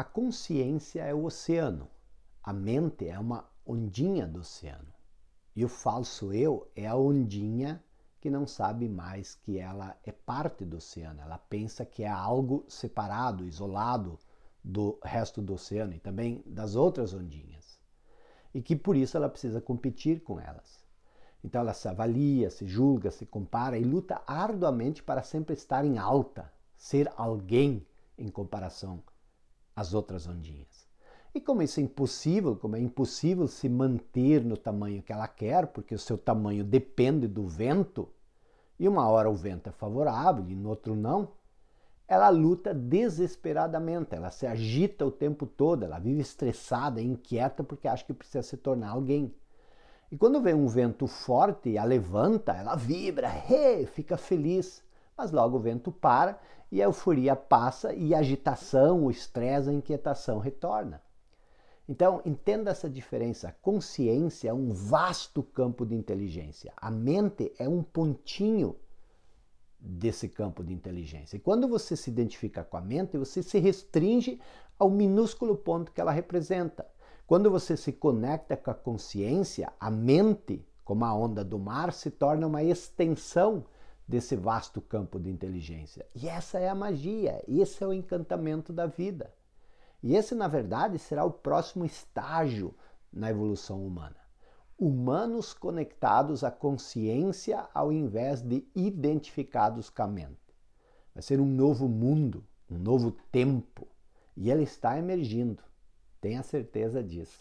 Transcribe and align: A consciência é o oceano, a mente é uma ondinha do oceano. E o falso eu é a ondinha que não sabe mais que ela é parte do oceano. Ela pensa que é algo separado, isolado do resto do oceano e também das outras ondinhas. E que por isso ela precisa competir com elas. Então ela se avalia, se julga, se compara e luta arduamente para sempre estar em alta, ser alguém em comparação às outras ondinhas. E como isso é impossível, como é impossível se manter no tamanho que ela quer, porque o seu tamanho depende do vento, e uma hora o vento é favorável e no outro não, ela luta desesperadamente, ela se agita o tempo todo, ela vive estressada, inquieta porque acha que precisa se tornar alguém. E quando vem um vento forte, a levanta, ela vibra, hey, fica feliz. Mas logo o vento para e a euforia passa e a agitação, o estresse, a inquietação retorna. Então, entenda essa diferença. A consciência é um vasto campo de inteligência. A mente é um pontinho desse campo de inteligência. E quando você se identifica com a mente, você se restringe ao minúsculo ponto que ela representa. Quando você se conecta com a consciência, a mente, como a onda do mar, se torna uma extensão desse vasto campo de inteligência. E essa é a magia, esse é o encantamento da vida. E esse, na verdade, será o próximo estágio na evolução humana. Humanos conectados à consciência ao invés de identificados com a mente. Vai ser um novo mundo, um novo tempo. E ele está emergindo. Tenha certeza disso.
A 0.00 0.04
consciência 0.04 1.02
é 1.02 1.12
o 1.12 1.26
oceano, 1.26 1.86
a 2.42 2.54
mente 2.54 3.06
é 3.06 3.18
uma 3.18 3.46
ondinha 3.66 4.26
do 4.26 4.40
oceano. 4.40 4.90
E 5.54 5.62
o 5.62 5.68
falso 5.68 6.32
eu 6.32 6.66
é 6.74 6.86
a 6.86 6.96
ondinha 6.96 7.84
que 8.18 8.30
não 8.30 8.46
sabe 8.46 8.88
mais 8.88 9.34
que 9.34 9.58
ela 9.58 9.94
é 10.02 10.10
parte 10.10 10.64
do 10.64 10.78
oceano. 10.78 11.20
Ela 11.20 11.36
pensa 11.36 11.84
que 11.84 12.02
é 12.02 12.08
algo 12.08 12.64
separado, 12.66 13.44
isolado 13.44 14.18
do 14.64 14.98
resto 15.04 15.42
do 15.42 15.52
oceano 15.52 15.92
e 15.92 15.98
também 15.98 16.42
das 16.46 16.76
outras 16.76 17.12
ondinhas. 17.12 17.78
E 18.54 18.62
que 18.62 18.74
por 18.74 18.96
isso 18.96 19.18
ela 19.18 19.28
precisa 19.28 19.60
competir 19.60 20.22
com 20.22 20.40
elas. 20.40 20.82
Então 21.44 21.60
ela 21.60 21.74
se 21.74 21.86
avalia, 21.86 22.48
se 22.48 22.66
julga, 22.66 23.10
se 23.10 23.26
compara 23.26 23.76
e 23.76 23.84
luta 23.84 24.22
arduamente 24.26 25.02
para 25.02 25.22
sempre 25.22 25.52
estar 25.52 25.84
em 25.84 25.98
alta, 25.98 26.50
ser 26.74 27.12
alguém 27.18 27.86
em 28.16 28.28
comparação 28.28 29.02
às 29.74 29.94
outras 29.94 30.26
ondinhas. 30.26 30.88
E 31.34 31.40
como 31.40 31.62
isso 31.62 31.78
é 31.78 31.82
impossível, 31.82 32.56
como 32.56 32.76
é 32.76 32.80
impossível 32.80 33.46
se 33.46 33.68
manter 33.68 34.44
no 34.44 34.56
tamanho 34.56 35.02
que 35.02 35.12
ela 35.12 35.28
quer, 35.28 35.68
porque 35.68 35.94
o 35.94 35.98
seu 35.98 36.18
tamanho 36.18 36.64
depende 36.64 37.28
do 37.28 37.46
vento, 37.46 38.08
e 38.78 38.88
uma 38.88 39.08
hora 39.08 39.30
o 39.30 39.34
vento 39.34 39.68
é 39.68 39.72
favorável 39.72 40.44
e 40.48 40.56
no 40.56 40.70
outro 40.70 40.96
não, 40.96 41.28
ela 42.08 42.28
luta 42.28 42.74
desesperadamente, 42.74 44.16
ela 44.16 44.30
se 44.30 44.44
agita 44.44 45.06
o 45.06 45.12
tempo 45.12 45.46
todo, 45.46 45.84
ela 45.84 46.00
vive 46.00 46.20
estressada, 46.20 47.00
inquieta 47.00 47.62
porque 47.62 47.86
acha 47.86 48.04
que 48.04 48.12
precisa 48.12 48.42
se 48.42 48.56
tornar 48.56 48.90
alguém. 48.90 49.32
E 50.10 50.16
quando 50.16 50.40
vem 50.40 50.54
um 50.54 50.66
vento 50.66 51.06
forte, 51.06 51.78
a 51.78 51.84
levanta, 51.84 52.52
ela 52.52 52.74
vibra, 52.74 53.30
hey, 53.48 53.86
fica 53.86 54.16
feliz. 54.16 54.82
Mas 55.20 55.32
logo 55.32 55.58
o 55.58 55.60
vento 55.60 55.92
para 55.92 56.40
e 56.72 56.80
a 56.80 56.86
euforia 56.86 57.36
passa 57.36 57.92
e 57.92 58.14
a 58.14 58.20
agitação, 58.20 59.04
o 59.04 59.10
estresse, 59.10 59.68
a 59.68 59.72
inquietação 59.72 60.38
retorna. 60.38 61.02
Então, 61.86 62.22
entenda 62.24 62.70
essa 62.70 62.88
diferença. 62.88 63.48
A 63.48 63.52
consciência 63.52 64.48
é 64.48 64.54
um 64.54 64.72
vasto 64.72 65.42
campo 65.42 65.84
de 65.84 65.94
inteligência. 65.94 66.72
A 66.74 66.90
mente 66.90 67.52
é 67.58 67.68
um 67.68 67.82
pontinho 67.82 68.74
desse 69.78 70.26
campo 70.26 70.64
de 70.64 70.72
inteligência. 70.72 71.36
E 71.36 71.40
quando 71.40 71.68
você 71.68 71.94
se 71.94 72.08
identifica 72.08 72.64
com 72.64 72.78
a 72.78 72.80
mente, 72.80 73.18
você 73.18 73.42
se 73.42 73.58
restringe 73.58 74.40
ao 74.78 74.88
minúsculo 74.88 75.54
ponto 75.54 75.92
que 75.92 76.00
ela 76.00 76.12
representa. 76.12 76.86
Quando 77.26 77.50
você 77.50 77.76
se 77.76 77.92
conecta 77.92 78.56
com 78.56 78.70
a 78.70 78.74
consciência, 78.74 79.70
a 79.78 79.90
mente, 79.90 80.66
como 80.82 81.04
a 81.04 81.12
onda 81.12 81.44
do 81.44 81.58
mar, 81.58 81.92
se 81.92 82.10
torna 82.10 82.46
uma 82.46 82.62
extensão 82.62 83.66
desse 84.10 84.34
vasto 84.34 84.80
campo 84.80 85.20
de 85.20 85.30
inteligência. 85.30 86.04
E 86.16 86.28
essa 86.28 86.58
é 86.58 86.68
a 86.68 86.74
magia, 86.74 87.40
esse 87.46 87.82
é 87.82 87.86
o 87.86 87.92
encantamento 87.92 88.72
da 88.72 88.84
vida. 88.84 89.32
E 90.02 90.16
esse, 90.16 90.34
na 90.34 90.48
verdade, 90.48 90.98
será 90.98 91.24
o 91.24 91.30
próximo 91.30 91.84
estágio 91.84 92.74
na 93.12 93.30
evolução 93.30 93.86
humana. 93.86 94.16
Humanos 94.76 95.54
conectados 95.54 96.42
à 96.42 96.50
consciência 96.50 97.68
ao 97.72 97.92
invés 97.92 98.42
de 98.42 98.66
identificados 98.74 99.88
com 99.88 100.02
a 100.02 100.08
mente. 100.08 100.56
Vai 101.14 101.22
ser 101.22 101.38
um 101.38 101.46
novo 101.46 101.88
mundo, 101.88 102.44
um 102.68 102.78
novo 102.78 103.12
tempo. 103.30 103.86
E 104.36 104.50
ele 104.50 104.64
está 104.64 104.98
emergindo. 104.98 105.62
Tenha 106.20 106.42
certeza 106.42 107.00
disso. 107.02 107.38